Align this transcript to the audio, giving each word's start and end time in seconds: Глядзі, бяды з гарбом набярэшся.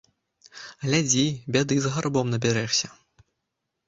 Глядзі, 0.85 1.25
бяды 1.55 1.77
з 1.83 1.91
гарбом 1.97 2.31
набярэшся. 2.33 2.87